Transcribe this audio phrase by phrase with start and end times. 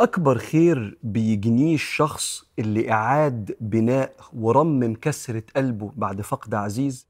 [0.00, 7.06] أكبر خير بيجنيه الشخص اللي أعاد بناء ورمم كسرة قلبه بعد فقد عزيز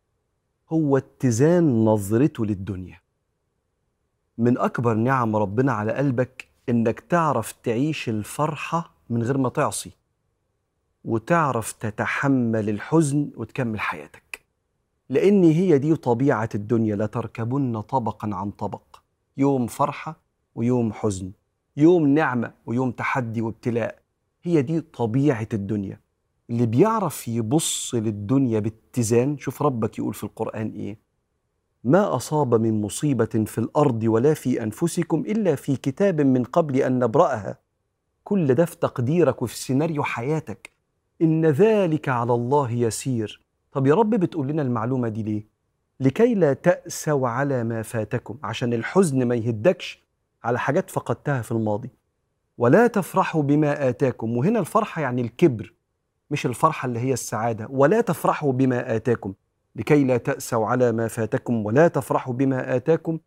[0.69, 3.01] هو اتزان نظرته للدنيا.
[4.39, 9.91] من أكبر نعم ربنا على قلبك إنك تعرف تعيش الفرحة من غير ما تعصي
[11.05, 14.41] وتعرف تتحمل الحزن وتكمل حياتك.
[15.09, 18.97] لأن هي دي طبيعة الدنيا لتركبن طبقا عن طبق.
[19.37, 20.17] يوم فرحة
[20.55, 21.33] ويوم حزن.
[21.77, 23.99] يوم نعمة ويوم تحدي وابتلاء.
[24.43, 26.01] هي دي طبيعة الدنيا.
[26.51, 30.99] اللي بيعرف يبص للدنيا باتزان شوف ربك يقول في القرآن إيه؟
[31.85, 36.99] ما أصاب من مصيبة في الأرض ولا في أنفسكم إلا في كتاب من قبل أن
[36.99, 37.59] نبرأها.
[38.25, 40.71] كل ده في تقديرك وفي سيناريو حياتك.
[41.23, 43.41] إن ذلك على الله يسير.
[43.73, 45.47] طب يا رب بتقول لنا المعلومة دي ليه؟
[46.01, 48.39] لكي لا تأسوا على ما فاتكم.
[48.43, 50.04] عشان الحزن ما يهدكش
[50.45, 51.91] على حاجات فقدتها في الماضي.
[52.59, 54.37] ولا تفرحوا بما آتاكم.
[54.37, 55.75] وهنا الفرحة يعني الكبر
[56.31, 57.67] مش الفرحة اللي هي السعادة.
[57.71, 59.35] ولا تفرحوا بما آتاكم.
[59.77, 61.67] لكي لا تأسوا على ما فاتكم.
[61.67, 63.19] ولا تفرحوا بما آتاكم.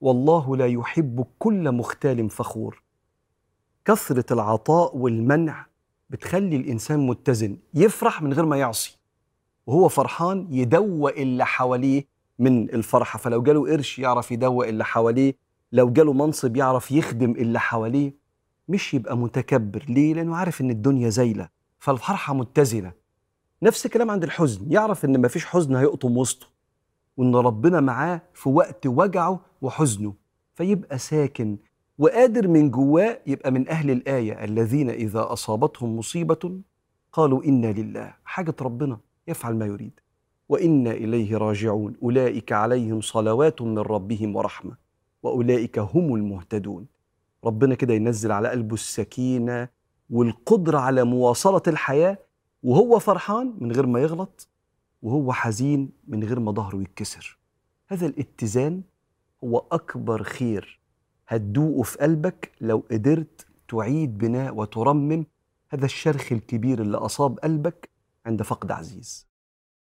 [0.00, 2.82] والله لا يحب كل مختال فخور.
[3.84, 5.66] كثرة العطاء والمنع
[6.10, 7.56] بتخلي الإنسان متزن.
[7.74, 8.98] يفرح من غير ما يعصي.
[9.66, 12.04] وهو فرحان يدوق اللي حواليه
[12.38, 13.18] من الفرحة.
[13.18, 18.14] فلو جاله قرش يعرف يدوق اللي حواليه لو جاله منصب يعرف يخدم اللي حواليه
[18.68, 19.84] مش يبقى متكبر.
[19.88, 22.92] ليه؟ لأنه عارف إن الدنيا زايلة فالفرحة متزنة.
[23.62, 26.46] نفس الكلام عند الحزن يعرف إن مفيش حزن هيقطم وسطه
[27.16, 30.14] وإن ربنا معاه في وقت وجعه وحزنه
[30.54, 31.56] فيبقى ساكن
[31.98, 36.60] وقادر من جواه يبقى من أهل الآية الذين إذا أصابتهم مصيبة
[37.12, 38.14] قالوا إنا لله.
[38.24, 40.00] حاجة ربنا يفعل ما يريد.
[40.48, 41.94] وإنا إليه راجعون.
[42.02, 44.85] أولئك عليهم صلوات من ربهم ورحمة.
[45.26, 46.86] وأولئك هم المهتدون.
[47.44, 49.68] ربنا كده ينزل على قلبه السكينة
[50.10, 52.18] والقدرة على مواصلة الحياة
[52.62, 54.48] وهو فرحان من غير ما يغلط
[55.02, 57.38] وهو حزين من غير ما ظهره يتكسر.
[57.88, 58.82] هذا الاتزان
[59.44, 60.80] هو أكبر خير
[61.28, 65.24] هتدوقه في قلبك لو قدرت تعيد بناء وترمم
[65.70, 67.88] هذا الشرخ الكبير اللي أصاب قلبك
[68.26, 69.26] عند فقد عزيز.